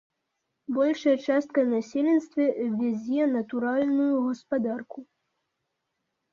Большая 0.77 1.13
частка 1.25 1.65
насельніцтва 1.73 2.43
вядзе 2.81 3.23
натуральную 3.37 4.11
гаспадарку. 4.25 4.99